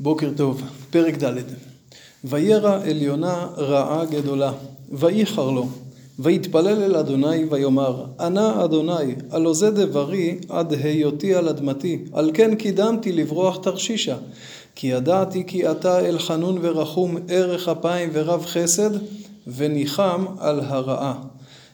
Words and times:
בוקר 0.00 0.30
טוב, 0.36 0.62
פרק 0.90 1.22
ד' 1.22 1.34
וירא 2.24 2.82
אל 2.84 3.02
יונה 3.02 3.46
רעה 3.56 4.04
גדולה, 4.04 4.52
וייחר 4.92 5.50
לו, 5.50 5.68
ויתפלל 6.18 6.82
אל 6.82 6.96
אדוני 6.96 7.44
ויאמר, 7.50 8.04
ענה 8.20 8.64
אדוני, 8.64 9.14
הלא 9.30 9.54
זה 9.54 9.70
דברי 9.70 10.38
עד 10.48 10.72
היותי 10.72 11.34
על 11.34 11.48
אדמתי, 11.48 12.04
על 12.12 12.30
כן 12.34 12.54
קידמתי 12.54 13.12
לברוח 13.12 13.56
תרשישה. 13.56 14.16
כי 14.74 14.86
ידעתי 14.86 15.44
כי 15.46 15.70
אתה 15.70 16.06
אל 16.06 16.18
חנון 16.18 16.58
ורחום, 16.62 17.16
ערך 17.28 17.68
אפיים 17.68 18.10
ורב 18.12 18.46
חסד, 18.46 18.90
וניחם 19.46 20.24
על 20.38 20.60
הרעה. 20.60 21.14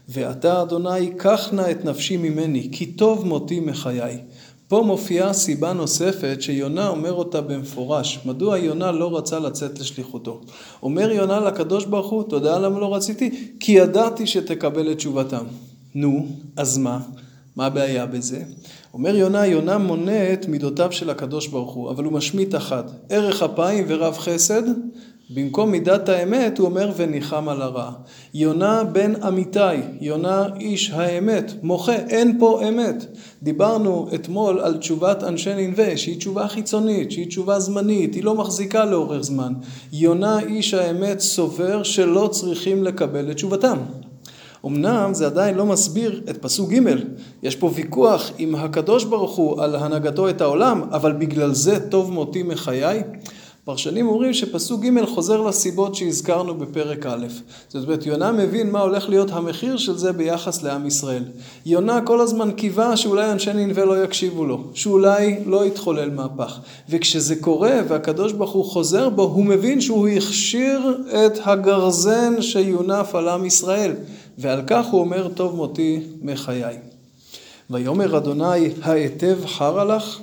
ועתה 0.09 0.62
אדוני, 0.62 1.14
קח 1.16 1.48
נא 1.52 1.70
את 1.70 1.84
נפשי 1.84 2.16
ממני, 2.16 2.68
כי 2.73 2.86
טוב 2.86 3.27
מותי 3.27 3.61
מחיי. 3.61 4.18
פה 4.73 4.82
מופיעה 4.86 5.32
סיבה 5.32 5.73
נוספת 5.73 6.36
שיונה 6.41 6.89
אומר 6.89 7.12
אותה 7.12 7.41
במפורש. 7.41 8.18
מדוע 8.27 8.59
יונה 8.59 8.93
לא 8.93 9.17
רצה 9.17 9.39
לצאת 9.39 9.80
לשליחותו? 9.80 10.40
אומר 10.82 11.11
יונה 11.11 11.40
לקדוש 11.40 11.85
ברוך 11.85 12.11
הוא, 12.11 12.22
אתה 12.29 12.36
יודע 12.36 12.58
למה 12.58 12.79
לא 12.79 12.94
רציתי? 12.94 13.30
כי 13.61 13.72
ידעתי 13.72 14.27
שתקבל 14.27 14.93
את 14.93 14.96
תשובתם. 14.96 15.44
נו, 15.94 16.27
אז 16.57 16.79
מה? 16.79 17.00
מה 17.57 17.66
הבעיה 17.66 18.07
בזה? 18.07 18.43
אומר 18.94 19.16
יונה, 19.16 19.46
יונה 19.46 19.79
מונה 19.79 20.32
את 20.32 20.49
מידותיו 20.49 20.93
של 20.93 21.11
הקדוש 21.11 21.46
ברוך 21.46 21.72
הוא, 21.75 21.91
אבל 21.91 22.04
הוא 22.04 22.13
משמיט 22.13 22.54
אחת. 22.54 22.91
ערך 23.08 23.43
אפיים 23.43 23.85
ורב 23.89 24.18
חסד, 24.18 24.63
במקום 25.35 25.71
מידת 25.71 26.09
האמת 26.09 26.59
הוא 26.59 26.67
אומר 26.67 26.93
וניחם 26.96 27.49
על 27.49 27.63
הרע. 27.63 27.91
יונה 28.35 28.85
בן 28.85 29.22
אמיתי, 29.29 29.58
יונה 30.00 30.46
איש 30.61 30.91
האמת, 30.91 31.53
מוחה, 31.63 31.95
אין 31.95 32.39
פה 32.39 32.61
אמת. 32.69 33.05
דיברנו 33.42 34.08
אתמול 34.14 34.61
על 34.61 34.77
תשובת 34.77 35.25
אנשי 35.25 35.55
ננבה, 35.55 35.97
שהיא 35.97 36.17
תשובה 36.17 36.48
חיצונית, 36.48 37.11
שהיא 37.11 37.27
תשובה 37.27 37.61
זמנית, 37.61 38.14
היא 38.14 38.25
לא 38.25 38.34
מחזיקה 38.34 38.84
לאורך 38.84 39.20
זמן. 39.20 39.53
יונה 39.92 40.41
איש 40.41 40.75
האמת 40.75 41.20
סובר 41.20 41.83
שלא 41.83 42.28
צריכים 42.33 42.84
לקבל 42.84 43.30
את 43.30 43.36
תשובתם. 43.36 43.78
אמנם 44.67 45.14
זה 45.14 45.27
עדיין 45.27 45.55
לא 45.55 45.67
מסביר 45.67 46.20
את 46.30 46.42
פסוק 46.42 46.72
ג', 46.72 46.78
יש 47.42 47.56
פה 47.56 47.70
ויכוח 47.74 48.30
עם 48.39 48.55
הקדוש 48.55 49.05
ברוך 49.05 49.36
הוא 49.36 49.62
על 49.62 49.77
הנהגתו 49.77 50.28
את 50.28 50.41
העולם, 50.41 50.83
אבל 50.91 51.12
בגלל 51.12 51.55
זה 51.55 51.91
טוב 51.91 52.12
מותי 52.12 52.42
מחיי. 52.42 53.02
פרשנים 53.64 54.08
אומרים 54.08 54.34
שפסוק 54.34 54.84
ג' 54.84 55.05
חוזר 55.05 55.41
לסיבות 55.41 55.94
שהזכרנו 55.94 56.55
בפרק 56.55 57.06
א'. 57.06 57.27
זאת 57.68 57.84
אומרת, 57.84 58.06
יונה 58.06 58.32
מבין 58.32 58.70
מה 58.70 58.80
הולך 58.80 59.08
להיות 59.08 59.30
המחיר 59.30 59.77
של 59.77 59.96
זה 59.96 60.12
ביחס 60.12 60.62
לעם 60.62 60.86
ישראל. 60.86 61.24
יונה 61.66 62.00
כל 62.00 62.20
הזמן 62.20 62.50
קיווה 62.50 62.96
שאולי 62.96 63.33
אנשי 63.33 63.52
ננבה 63.52 63.84
לא 63.84 64.05
יקשיבו 64.05 64.44
לו, 64.44 64.64
שאולי 64.74 65.36
לא 65.46 65.66
יתחולל 65.66 66.10
מהפך. 66.10 66.58
וכשזה 66.88 67.36
קורה 67.36 67.80
והקדוש 67.88 68.33
ברוך 68.33 68.50
הוא 68.50 68.64
חוזר 68.64 69.08
בו, 69.08 69.22
הוא 69.22 69.44
מבין 69.44 69.80
שהוא 69.80 70.08
הכשיר 70.08 71.02
את 71.08 71.38
הגרזן 71.44 72.42
שיונף 72.42 73.14
על 73.14 73.28
עם 73.28 73.44
ישראל. 73.44 73.92
ועל 74.38 74.62
כך 74.66 74.86
הוא 74.86 75.00
אומר, 75.00 75.28
טוב 75.28 75.56
מותי 75.56 76.00
מחיי. 76.22 76.77
ויאמר 77.70 78.16
אדוני, 78.16 78.70
ההיטב 78.83 79.38
חרא 79.46 79.84
לך? 79.96 80.18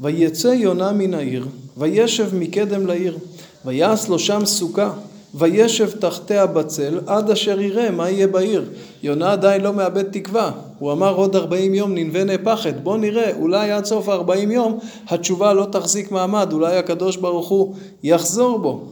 ויצא 0.00 0.48
יונה 0.48 0.92
מן 0.92 1.14
העיר, 1.14 1.46
וישב 1.76 2.36
מקדם 2.36 2.86
לעיר, 2.86 3.18
ויעש 3.64 4.08
לו 4.08 4.18
שם 4.18 4.44
סוכה, 4.44 4.90
וישב 5.34 5.90
תחתיה 5.90 6.46
בצל, 6.46 7.00
עד 7.06 7.30
אשר 7.30 7.60
יראה 7.60 7.90
מה 7.90 8.10
יהיה 8.10 8.26
בעיר. 8.26 8.64
יונה 9.02 9.32
עדיין 9.32 9.60
לא 9.60 9.72
מאבד 9.72 10.02
תקווה, 10.02 10.50
הוא 10.78 10.92
אמר 10.92 11.14
עוד 11.14 11.36
ארבעים 11.36 11.74
יום 11.74 11.94
ננבה 11.94 12.24
נהפכת, 12.24 12.74
בוא 12.82 12.96
נראה, 12.96 13.36
אולי 13.36 13.70
עד 13.70 13.84
סוף 13.84 14.08
ארבעים 14.08 14.50
יום 14.50 14.78
התשובה 15.08 15.52
לא 15.52 15.66
תחזיק 15.72 16.10
מעמד, 16.10 16.52
אולי 16.52 16.76
הקדוש 16.76 17.16
ברוך 17.16 17.48
הוא 17.48 17.74
יחזור 18.02 18.58
בו. 18.58 18.84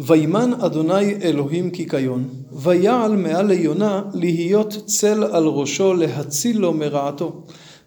וימן 0.00 0.52
אדוני 0.60 1.14
אלוהים 1.22 1.70
קיקיון, 1.70 2.28
ויעל 2.52 3.16
מעל 3.16 3.46
ליונה 3.46 4.02
להיות 4.14 4.76
צל 4.86 5.24
על 5.24 5.46
ראשו 5.46 5.94
להציל 5.94 6.58
לו 6.58 6.72
מרעתו. 6.72 7.32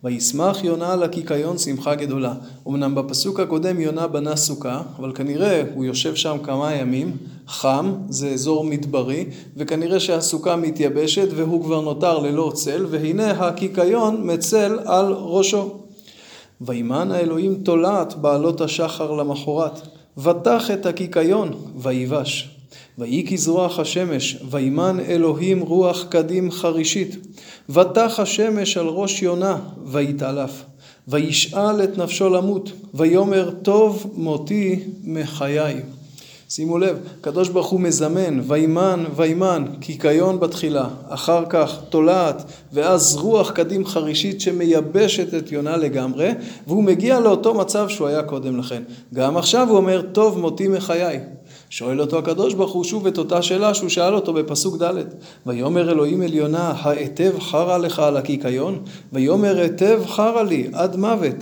וישמח 0.03 0.63
יונה 0.63 0.93
על 0.93 1.03
הקיקיון 1.03 1.57
שמחה 1.57 1.95
גדולה. 1.95 2.33
אמנם 2.67 2.95
בפסוק 2.95 3.39
הקודם 3.39 3.79
יונה 3.79 4.07
בנה 4.07 4.35
סוכה, 4.35 4.81
אבל 4.99 5.11
כנראה 5.15 5.63
הוא 5.75 5.85
יושב 5.85 6.15
שם 6.15 6.37
כמה 6.43 6.73
ימים, 6.73 7.17
חם, 7.47 7.93
זה 8.09 8.29
אזור 8.29 8.63
מדברי, 8.63 9.25
וכנראה 9.57 9.99
שהסוכה 9.99 10.55
מתייבשת 10.55 11.27
והוא 11.35 11.63
כבר 11.63 11.81
נותר 11.81 12.19
ללא 12.19 12.51
צל, 12.55 12.85
והנה 12.89 13.31
הקיקיון 13.31 14.33
מצל 14.33 14.79
על 14.85 15.13
ראשו. 15.13 15.79
וימן 16.61 17.11
האלוהים 17.11 17.55
תולעת 17.55 18.13
בעלות 18.15 18.61
השחר 18.61 19.11
למחרת, 19.11 19.81
ותח 20.17 20.71
את 20.71 20.85
הקיקיון, 20.85 21.51
ויבש. 21.77 22.52
ויהי 22.97 23.27
כזרוח 23.27 23.79
השמש, 23.79 24.37
וימן 24.51 24.99
אלוהים 25.07 25.59
רוח 25.59 26.05
קדים 26.09 26.51
חרישית. 26.51 27.17
ותח 27.69 28.15
השמש 28.17 28.77
על 28.77 28.87
ראש 28.87 29.21
יונה, 29.21 29.57
ויתעלף. 29.85 30.63
וישאל 31.07 31.83
את 31.83 31.97
נפשו 31.97 32.29
למות, 32.29 32.71
ויאמר 32.93 33.51
טוב 33.61 34.11
מותי 34.15 34.79
מחיי. 35.03 35.81
שימו 36.49 36.77
לב, 36.77 36.97
הקדוש 37.19 37.49
ברוך 37.49 37.67
הוא 37.67 37.79
מזמן, 37.79 38.39
וימן, 38.47 39.03
וימן, 39.15 39.65
קיקיון 39.79 40.39
בתחילה, 40.39 40.87
אחר 41.09 41.43
כך 41.49 41.79
תולעת, 41.89 42.43
ואז 42.73 43.15
רוח 43.15 43.51
קדים 43.51 43.85
חרישית 43.85 44.41
שמייבשת 44.41 45.33
את 45.33 45.51
יונה 45.51 45.77
לגמרי, 45.77 46.31
והוא 46.67 46.83
מגיע 46.83 47.19
לאותו 47.19 47.53
מצב 47.53 47.89
שהוא 47.89 48.07
היה 48.07 48.23
קודם 48.23 48.59
לכן. 48.59 48.83
גם 49.13 49.37
עכשיו 49.37 49.69
הוא 49.69 49.77
אומר, 49.77 50.01
טוב 50.11 50.39
מותי 50.39 50.67
מחיי. 50.67 51.19
שואל 51.75 52.01
אותו 52.01 52.17
הקדוש 52.17 52.53
ברוך 52.53 52.71
הוא 52.71 52.83
שוב 52.83 53.07
את 53.07 53.17
אותה 53.17 53.41
שאלה 53.41 53.73
שהוא 53.73 53.89
שאל 53.89 54.15
אותו 54.15 54.33
בפסוק 54.33 54.81
ד' 54.81 54.93
ויאמר 55.45 55.91
אלוהים 55.91 56.21
אל 56.21 56.33
יונה, 56.33 56.73
ההיטב 56.77 57.39
חרא 57.39 57.77
לך 57.77 57.99
על 57.99 58.17
הקיקיון? 58.17 58.79
ויאמר 59.13 59.57
היטב 59.57 60.01
חרא 60.05 60.43
לי 60.43 60.67
עד 60.73 60.95
מוות. 60.95 61.35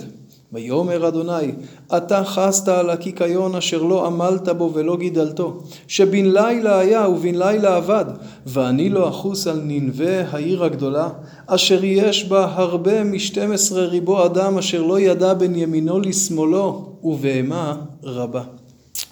ויאמר 0.52 1.08
אדוני, 1.08 1.52
אתה 1.96 2.24
חסת 2.24 2.68
על 2.68 2.90
הקיקיון 2.90 3.54
אשר 3.54 3.82
לא 3.82 4.06
עמלת 4.06 4.48
בו 4.48 4.70
ולא 4.74 4.96
גידלתו, 4.96 5.62
שבן 5.88 6.24
לילה 6.24 6.78
היה 6.78 7.08
ובן 7.08 7.34
לילה 7.34 7.78
אבד, 7.78 8.04
ואני 8.46 8.88
לא 8.88 9.08
אחוס 9.08 9.46
על 9.46 9.60
ננבה 9.64 10.28
העיר 10.30 10.64
הגדולה, 10.64 11.08
אשר 11.46 11.84
יש 11.84 12.24
בה 12.24 12.52
הרבה 12.54 13.04
משתים 13.04 13.52
עשרה 13.52 13.84
ריבו 13.84 14.24
אדם 14.24 14.58
אשר 14.58 14.82
לא 14.82 15.00
ידע 15.00 15.34
בין 15.34 15.56
ימינו 15.56 16.00
לשמאלו, 16.00 16.96
ובהמה 17.02 17.76
רבה. 18.02 18.42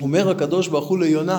אומר 0.01 0.31
הקדוש 0.31 0.69
ברוך 0.69 0.89
הוא 0.89 0.99
ליונה, 0.99 1.39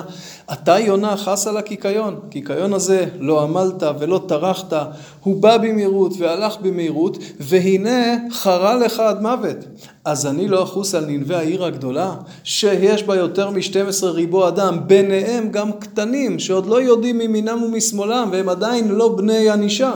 אתה 0.52 0.78
יונה 0.78 1.16
חס 1.16 1.46
על 1.46 1.56
הקיקיון, 1.56 2.20
קיקיון 2.30 2.72
הזה 2.72 3.06
לא 3.20 3.42
עמלת 3.42 3.82
ולא 3.98 4.20
טרחת, 4.28 4.72
הוא 5.20 5.42
בא 5.42 5.56
במהירות 5.58 6.12
והלך 6.18 6.56
במהירות, 6.62 7.18
והנה 7.40 8.16
חרה 8.30 8.74
לך 8.74 9.00
עד 9.00 9.22
מוות. 9.22 9.56
אז 10.04 10.26
אני 10.26 10.48
לא 10.48 10.62
אחוס 10.62 10.94
על 10.94 11.04
ננבי 11.06 11.34
העיר 11.34 11.64
הגדולה, 11.64 12.14
שיש 12.44 13.02
בה 13.02 13.16
יותר 13.16 13.50
מ-12 13.50 14.04
ריבו 14.04 14.48
אדם, 14.48 14.78
ביניהם 14.86 15.48
גם 15.50 15.72
קטנים, 15.72 16.38
שעוד 16.38 16.66
לא 16.66 16.82
יודעים 16.82 17.18
מימינם 17.18 17.62
ומשמאלם, 17.62 18.28
והם 18.32 18.48
עדיין 18.48 18.88
לא 18.88 19.16
בני 19.16 19.50
ענישה. 19.50 19.92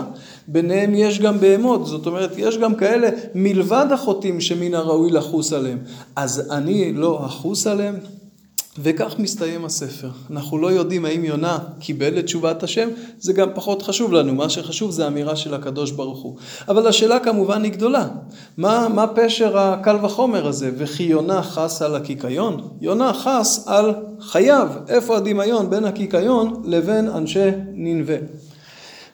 ביניהם 0.48 0.94
יש 0.94 1.20
גם 1.20 1.40
בהמות, 1.40 1.86
זאת 1.86 2.06
אומרת, 2.06 2.32
יש 2.36 2.58
גם 2.58 2.74
כאלה 2.74 3.08
מלבד 3.34 3.86
החוטאים 3.90 4.40
שמן 4.40 4.74
הראוי 4.74 5.10
לחוס 5.10 5.52
עליהם. 5.52 5.78
אז 6.16 6.48
אני 6.50 6.92
לא 6.92 7.26
אחוס 7.26 7.66
עליהם? 7.66 7.94
וכך 8.78 9.14
מסתיים 9.18 9.64
הספר. 9.64 10.10
אנחנו 10.30 10.58
לא 10.58 10.72
יודעים 10.72 11.04
האם 11.04 11.24
יונה 11.24 11.58
קיבל 11.80 12.18
את 12.18 12.24
תשובת 12.24 12.62
השם, 12.62 12.88
זה 13.18 13.32
גם 13.32 13.48
פחות 13.54 13.82
חשוב 13.82 14.12
לנו, 14.12 14.34
מה 14.34 14.48
שחשוב 14.48 14.90
זה 14.90 15.04
האמירה 15.04 15.36
של 15.36 15.54
הקדוש 15.54 15.90
ברוך 15.90 16.22
הוא. 16.22 16.36
אבל 16.68 16.86
השאלה 16.86 17.18
כמובן 17.18 17.64
היא 17.64 17.72
גדולה, 17.72 18.08
מה, 18.56 18.88
מה 18.88 19.06
פשר 19.06 19.58
הקל 19.58 19.96
וחומר 20.04 20.46
הזה? 20.46 20.70
וכי 20.76 21.02
יונה 21.02 21.42
חס 21.42 21.82
על 21.82 21.94
הקיקיון? 21.94 22.68
יונה 22.80 23.12
חס 23.12 23.64
על 23.68 23.94
חייו, 24.20 24.68
איפה 24.88 25.16
הדמיון 25.16 25.70
בין 25.70 25.84
הקיקיון 25.84 26.62
לבין 26.64 27.08
אנשי 27.08 27.50
ננבה. 27.72 28.16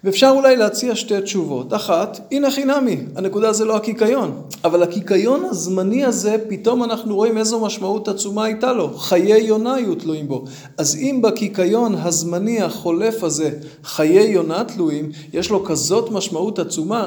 ואפשר 0.04 0.32
אולי 0.36 0.56
להציע 0.56 0.94
שתי 0.94 1.20
תשובות. 1.20 1.72
אחת, 1.72 2.20
הנה 2.32 2.50
חינמי, 2.50 2.96
הנקודה 3.16 3.52
זה 3.52 3.64
לא 3.64 3.76
הקיקיון. 3.76 4.42
אבל 4.64 4.82
הקיקיון 4.82 5.44
הזמני 5.44 6.04
הזה, 6.04 6.36
פתאום 6.48 6.84
אנחנו 6.84 7.16
רואים 7.16 7.38
איזו 7.38 7.60
משמעות 7.60 8.08
עצומה 8.08 8.44
הייתה 8.44 8.72
לו. 8.72 8.98
חיי 8.98 9.42
יונה 9.42 9.74
היו 9.74 9.94
תלויים 9.94 10.28
בו. 10.28 10.44
אז 10.78 10.96
אם 10.96 11.20
בקיקיון 11.22 11.94
הזמני 11.94 12.62
החולף 12.62 13.24
הזה, 13.24 13.50
חיי 13.84 14.30
יונה 14.30 14.64
תלויים, 14.64 15.10
יש 15.32 15.50
לו 15.50 15.64
כזאת 15.64 16.10
משמעות 16.10 16.58
עצומה, 16.58 17.06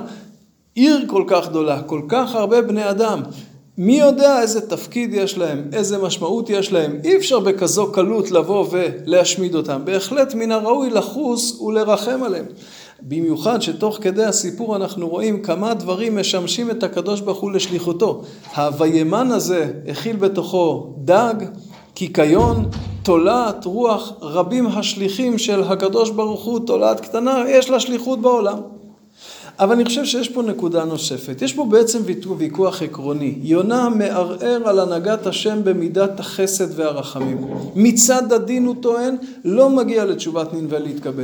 עיר 0.76 1.06
כל 1.08 1.24
כך 1.28 1.50
גדולה, 1.50 1.82
כל 1.82 2.02
כך 2.08 2.36
הרבה 2.36 2.62
בני 2.62 2.90
אדם, 2.90 3.22
מי 3.78 4.00
יודע 4.00 4.42
איזה 4.42 4.70
תפקיד 4.70 5.14
יש 5.14 5.38
להם, 5.38 5.70
איזה 5.74 5.98
משמעות 5.98 6.50
יש 6.50 6.72
להם, 6.72 7.00
אי 7.04 7.18
אפשר 7.18 7.40
בכזו 7.40 7.92
קלות 7.92 8.32
לבוא 8.32 8.68
ולהשמיד 8.72 9.56
אותם. 9.56 9.82
בהחלט 9.86 10.34
מן 10.34 10.52
הראוי 10.52 10.90
לחוס 10.90 11.62
ולרחם 11.62 12.24
עליהם. 12.24 12.46
במיוחד 13.02 13.62
שתוך 13.62 13.98
כדי 14.02 14.24
הסיפור 14.24 14.76
אנחנו 14.76 15.08
רואים 15.08 15.44
כמה 15.44 15.74
דברים 15.74 16.18
משמשים 16.18 16.72
את 16.72 16.84
הקדוש 16.84 17.22
ברוך 17.22 17.40
הוא 17.40 17.52
לשליחותו. 17.52 18.22
ה"וימן" 18.54 19.32
הזה 19.32 19.72
הכיל 19.88 20.16
בתוכו 20.16 20.94
דג, 20.98 21.34
קיקיון, 21.94 22.70
תולעת, 23.04 23.66
רוח, 23.66 24.14
רבים 24.22 24.68
השליחים 24.68 25.38
של 25.38 25.64
הקדוש 25.64 26.10
ברוך 26.10 26.44
הוא, 26.44 26.60
תולעת 26.60 27.00
קטנה, 27.00 27.44
יש 27.48 27.70
לה 27.70 27.80
שליחות 27.80 28.22
בעולם. 28.22 28.58
אבל 29.60 29.72
אני 29.72 29.86
חושב 29.86 30.06
שיש 30.06 30.30
פה 30.30 30.42
נקודה 30.42 30.86
נוספת. 30.86 31.42
יש 31.42 31.54
פה 31.54 31.66
בעצם 31.66 32.00
ויכוח 32.38 32.82
עקרוני. 32.82 33.36
יונה 33.42 33.90
מערער 33.90 34.62
על 34.66 34.80
הנהגת 34.80 35.28
השם 35.28 35.64
במידת 35.64 36.20
החסד 36.20 36.80
והרחמים. 36.80 37.48
מצד 37.76 38.34
הדין 38.34 38.66
הוא 38.66 38.76
טוען, 38.80 39.16
לא 39.46 39.70
מגיע 39.70 40.06
לתשובת 40.06 40.54
ננבה 40.54 40.80
להתקבל. 40.80 41.24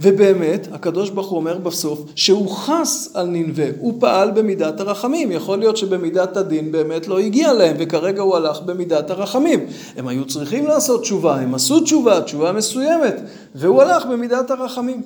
ובאמת, 0.00 0.68
הקדוש 0.72 1.10
ברוך 1.10 1.30
הוא 1.30 1.36
אומר 1.36 1.58
בסוף, 1.58 2.02
שהוא 2.14 2.50
חס 2.50 3.10
על 3.14 3.26
ננבה, 3.26 3.66
הוא 3.78 3.94
פעל 4.00 4.30
במידת 4.30 4.80
הרחמים. 4.80 5.32
יכול 5.32 5.58
להיות 5.58 5.76
שבמידת 5.76 6.36
הדין 6.36 6.72
באמת 6.72 7.08
לא 7.08 7.18
הגיע 7.18 7.52
להם, 7.52 7.76
וכרגע 7.78 8.22
הוא 8.22 8.36
הלך 8.36 8.60
במידת 8.62 9.10
הרחמים. 9.10 9.66
הם 9.96 10.08
היו 10.08 10.24
צריכים 10.26 10.66
לעשות 10.66 11.00
תשובה, 11.02 11.36
הם 11.36 11.54
עשו 11.54 11.80
תשובה, 11.80 12.20
תשובה 12.20 12.52
מסוימת, 12.52 13.20
והוא 13.54 13.82
הלך 13.82 14.06
במידת 14.06 14.50
הרחמים. 14.50 15.02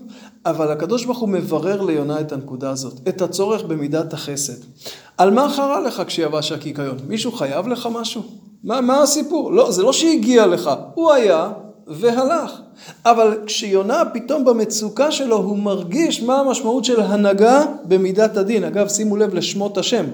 אבל 0.47 0.71
הקדוש 0.71 1.05
ברוך 1.05 1.19
הוא 1.19 1.29
מברר 1.29 1.82
ליונה 1.82 2.21
את 2.21 2.32
הנקודה 2.32 2.57
הזאת, 2.64 3.08
את 3.08 3.22
הצורך 3.22 3.62
במידת 3.62 4.12
החסד. 4.12 4.62
על 5.19 5.31
מה 5.31 5.50
חרה 5.50 5.81
לך 5.81 6.02
כשיבש 6.06 6.52
הקיקיון? 6.52 6.96
מישהו 7.08 7.32
חייב 7.32 7.69
לך 7.69 7.88
משהו? 7.93 8.22
מה, 8.64 8.81
מה 8.81 9.02
הסיפור? 9.02 9.52
לא, 9.52 9.70
זה 9.70 9.82
לא 9.82 9.93
שהגיע 9.93 10.46
לך, 10.46 10.70
הוא 10.94 11.12
היה 11.12 11.50
והלך. 11.87 12.52
אבל 13.05 13.38
כשיונה 13.46 14.02
פתאום 14.14 14.44
במצוקה 14.44 15.10
שלו 15.10 15.37
הוא 15.37 15.58
מרגיש 15.58 16.22
מה 16.22 16.40
המשמעות 16.40 16.84
של 16.84 17.00
הנהגה 17.00 17.64
במידת 17.84 18.37
הדין. 18.37 18.64
אגב, 18.64 18.88
שימו 18.88 19.16
לב 19.16 19.34
לשמות 19.34 19.78
השם. 19.78 20.04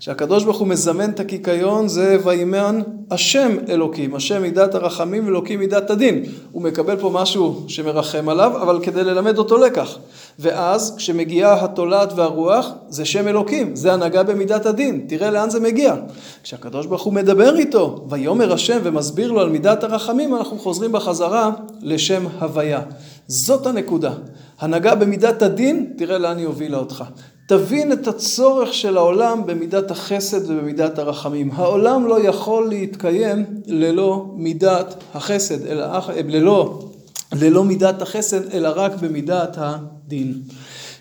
שהקדוש 0.00 0.44
ברוך 0.44 0.58
הוא 0.58 0.68
מזמן 0.68 1.10
את 1.10 1.20
הקיקיון 1.20 1.88
זה 1.88 2.18
וימן 2.24 2.82
השם 3.10 3.56
אלוקים, 3.68 4.14
השם 4.14 4.42
מידת 4.42 4.74
הרחמים 4.74 5.26
ואלוקים 5.26 5.60
מידת 5.60 5.90
הדין. 5.90 6.24
הוא 6.52 6.62
מקבל 6.62 6.96
פה 6.96 7.10
משהו 7.12 7.64
שמרחם 7.68 8.28
עליו, 8.28 8.52
אבל 8.62 8.80
כדי 8.82 9.04
ללמד 9.04 9.38
אותו 9.38 9.58
לקח. 9.58 9.98
ואז 10.38 10.94
כשמגיעה 10.96 11.64
התולעת 11.64 12.12
והרוח, 12.16 12.70
זה 12.88 13.04
שם 13.04 13.28
אלוקים, 13.28 13.76
זה 13.76 13.92
הנהגה 13.92 14.22
במידת 14.22 14.66
הדין. 14.66 15.04
תראה 15.08 15.30
לאן 15.30 15.50
זה 15.50 15.60
מגיע. 15.60 15.94
כשהקדוש 16.42 16.86
ברוך 16.86 17.02
הוא 17.02 17.12
מדבר 17.12 17.56
איתו, 17.56 18.06
ויאמר 18.10 18.52
השם 18.52 18.78
ומסביר 18.82 19.32
לו 19.32 19.40
על 19.40 19.48
מידת 19.48 19.84
הרחמים, 19.84 20.36
אנחנו 20.36 20.58
חוזרים 20.58 20.92
בחזרה 20.92 21.50
לשם 21.80 22.26
הוויה. 22.38 22.80
זאת 23.28 23.66
הנקודה. 23.66 24.12
הנהגה 24.58 24.94
במידת 24.94 25.42
הדין, 25.42 25.92
תראה 25.96 26.18
לאן 26.18 26.38
היא 26.38 26.46
הובילה 26.46 26.78
אותך. 26.78 27.04
תבין 27.46 27.92
את 27.92 28.08
הצורך 28.08 28.74
של 28.74 28.96
העולם 28.96 29.46
במידת 29.46 29.90
החסד 29.90 30.50
ובמידת 30.50 30.98
הרחמים. 30.98 31.50
העולם 31.54 32.06
לא 32.06 32.20
יכול 32.20 32.68
להתקיים 32.68 33.44
ללא 33.66 34.26
מידת 34.36 34.94
החסד, 35.14 35.66
אלא, 35.66 35.86
ללא, 36.28 36.88
ללא 37.32 37.64
מידת 37.64 38.02
החסד, 38.02 38.50
אלא 38.50 38.68
רק 38.74 38.92
במידת 39.00 39.56
הדין. 39.58 40.40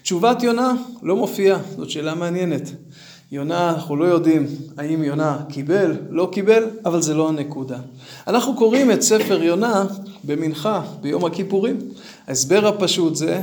תשובת 0.03 0.43
יונה 0.43 0.73
לא 1.03 1.15
מופיעה, 1.15 1.59
זאת 1.77 1.89
שאלה 1.89 2.15
מעניינת. 2.15 2.71
יונה, 3.31 3.69
אנחנו 3.69 3.95
לא 3.95 4.05
יודעים 4.05 4.47
האם 4.77 5.03
יונה 5.03 5.37
קיבל, 5.49 5.97
לא 6.09 6.29
קיבל, 6.31 6.63
אבל 6.85 7.01
זה 7.01 7.13
לא 7.13 7.29
הנקודה. 7.29 7.77
אנחנו 8.27 8.55
קוראים 8.55 8.91
את 8.91 9.01
ספר 9.01 9.43
יונה 9.43 9.85
במנחה, 10.23 10.81
ביום 11.01 11.25
הכיפורים. 11.25 11.77
ההסבר 12.27 12.67
הפשוט 12.67 13.15
זה 13.15 13.41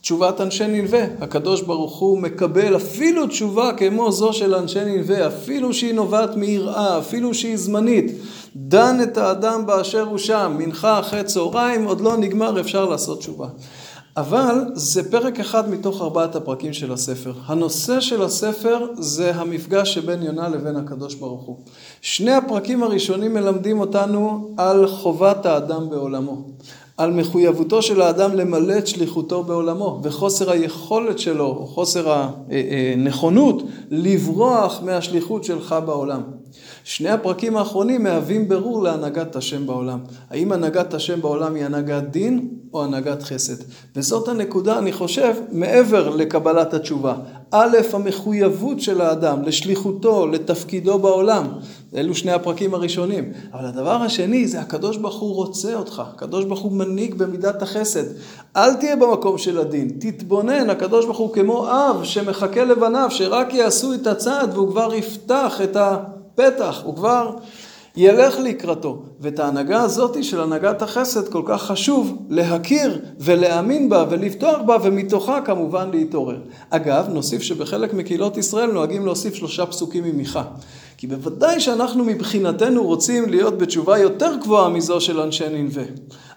תשובת 0.00 0.40
אנשי 0.40 0.66
נלווה. 0.66 1.04
הקדוש 1.20 1.62
ברוך 1.62 1.98
הוא 1.98 2.18
מקבל 2.18 2.76
אפילו 2.76 3.26
תשובה 3.26 3.72
כמו 3.72 4.12
זו 4.12 4.32
של 4.32 4.54
אנשי 4.54 4.84
נלווה, 4.84 5.26
אפילו 5.26 5.74
שהיא 5.74 5.94
נובעת 5.94 6.36
מיראה, 6.36 6.98
אפילו 6.98 7.34
שהיא 7.34 7.56
זמנית. 7.56 8.12
דן 8.56 8.98
את 9.02 9.18
האדם 9.18 9.66
באשר 9.66 10.02
הוא 10.02 10.18
שם, 10.18 10.56
מנחה 10.58 11.00
אחרי 11.00 11.24
צהריים, 11.24 11.84
עוד 11.84 12.00
לא 12.00 12.16
נגמר, 12.16 12.60
אפשר 12.60 12.84
לעשות 12.84 13.18
תשובה. 13.18 13.46
אבל 14.16 14.64
זה 14.74 15.10
פרק 15.10 15.40
אחד 15.40 15.70
מתוך 15.70 16.02
ארבעת 16.02 16.36
הפרקים 16.36 16.72
של 16.72 16.92
הספר. 16.92 17.32
הנושא 17.46 18.00
של 18.00 18.22
הספר 18.22 18.86
זה 18.94 19.34
המפגש 19.34 19.94
שבין 19.94 20.22
יונה 20.22 20.48
לבין 20.48 20.76
הקדוש 20.76 21.14
ברוך 21.14 21.42
הוא. 21.42 21.56
שני 22.00 22.32
הפרקים 22.32 22.82
הראשונים 22.82 23.34
מלמדים 23.34 23.80
אותנו 23.80 24.50
על 24.56 24.86
חובת 24.86 25.46
האדם 25.46 25.90
בעולמו. 25.90 26.42
על 26.98 27.12
מחויבותו 27.12 27.82
של 27.82 28.02
האדם 28.02 28.34
למלא 28.34 28.78
את 28.78 28.86
שליחותו 28.86 29.42
בעולמו, 29.42 30.00
וחוסר 30.02 30.50
היכולת 30.50 31.18
שלו, 31.18 31.46
או 31.46 31.66
חוסר 31.66 32.28
הנכונות, 32.96 33.62
לברוח 33.90 34.82
מהשליחות 34.82 35.44
שלך 35.44 35.76
בעולם. 35.86 36.20
שני 36.84 37.08
הפרקים 37.08 37.56
האחרונים 37.56 38.02
מהווים 38.02 38.48
ברור 38.48 38.82
להנהגת 38.82 39.36
השם 39.36 39.66
בעולם. 39.66 39.98
האם 40.30 40.52
הנהגת 40.52 40.94
השם 40.94 41.20
בעולם 41.20 41.54
היא 41.54 41.64
הנהגת 41.64 42.02
דין 42.02 42.48
או 42.72 42.84
הנהגת 42.84 43.22
חסד? 43.22 43.64
וזאת 43.96 44.28
הנקודה, 44.28 44.78
אני 44.78 44.92
חושב, 44.92 45.34
מעבר 45.52 46.08
לקבלת 46.08 46.74
התשובה. 46.74 47.14
א', 47.50 47.76
המחויבות 47.92 48.80
של 48.80 49.00
האדם 49.00 49.42
לשליחותו, 49.42 50.26
לתפקידו 50.26 50.98
בעולם. 50.98 51.46
אלו 51.96 52.14
שני 52.14 52.32
הפרקים 52.32 52.74
הראשונים. 52.74 53.32
אבל 53.52 53.66
הדבר 53.66 54.02
השני 54.02 54.46
זה 54.46 54.60
הקדוש 54.60 54.96
ברוך 54.96 55.20
הוא 55.20 55.34
רוצה 55.34 55.74
אותך. 55.74 56.02
הקדוש 56.14 56.44
ברוך 56.44 56.60
הוא 56.60 56.72
מנהיג 56.72 57.14
במידת 57.14 57.62
החסד. 57.62 58.04
אל 58.56 58.74
תהיה 58.74 58.96
במקום 58.96 59.38
של 59.38 59.58
הדין. 59.58 59.90
תתבונן, 59.98 60.70
הקדוש 60.70 61.04
ברוך 61.04 61.18
הוא 61.18 61.32
כמו 61.32 61.68
אב 61.70 62.04
שמחכה 62.04 62.64
לבניו, 62.64 63.06
שרק 63.10 63.54
יעשו 63.54 63.94
את 63.94 64.06
הצעד 64.06 64.54
והוא 64.54 64.68
כבר 64.68 64.94
יפתח 64.94 65.60
את 65.64 65.76
הפתח. 66.40 66.80
הוא 66.84 66.96
כבר... 66.96 67.30
ילך 68.00 68.38
לקראתו. 68.38 69.02
ואת 69.20 69.38
ההנהגה 69.38 69.82
הזאת 69.82 70.24
של 70.24 70.40
הנהגת 70.40 70.82
החסד 70.82 71.28
כל 71.28 71.42
כך 71.46 71.62
חשוב 71.62 72.18
להכיר 72.28 73.00
ולהאמין 73.20 73.88
בה 73.88 74.04
ולפתוח 74.10 74.60
בה 74.66 74.76
ומתוכה 74.82 75.40
כמובן 75.40 75.90
להתעורר. 75.90 76.40
אגב, 76.70 77.08
נוסיף 77.08 77.42
שבחלק 77.42 77.94
מקהילות 77.94 78.36
ישראל 78.36 78.72
נוהגים 78.72 79.04
להוסיף 79.04 79.34
שלושה 79.34 79.66
פסוקים 79.66 80.04
ממיכה. 80.04 80.42
כי 80.98 81.06
בוודאי 81.06 81.60
שאנחנו 81.60 82.04
מבחינתנו 82.04 82.84
רוצים 82.84 83.28
להיות 83.28 83.58
בתשובה 83.58 83.98
יותר 83.98 84.36
גבוהה 84.40 84.68
מזו 84.68 85.00
של 85.00 85.20
אנשי 85.20 85.48
ננבה. 85.48 85.82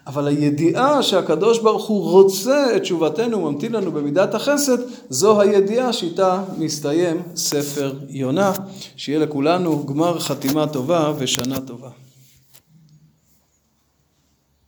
אבל 0.06 0.26
הידיעה 0.28 1.02
שהקדוש 1.02 1.58
ברוך 1.58 1.86
הוא 1.88 2.10
רוצה 2.10 2.76
את 2.76 2.82
תשובתנו, 2.82 3.50
ממתין 3.50 3.72
לנו 3.72 3.92
במידת 3.92 4.34
החסד, 4.34 4.78
זו 5.10 5.40
הידיעה 5.40 5.92
שאיתה 5.92 6.42
מסתיים 6.58 7.22
ספר 7.36 7.92
יונה. 8.08 8.52
שיהיה 8.96 9.18
לכולנו 9.18 9.86
גמר 9.86 10.18
חתימה 10.18 10.66
טובה 10.66 11.12
ושנה 11.18 11.60
טובה. 11.60 11.88